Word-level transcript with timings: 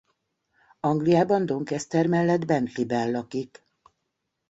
Angliában 0.79 1.45
Doncaster 1.45 2.07
mellett 2.07 2.45
Bentleyben 2.45 3.11
lakik. 3.11 3.63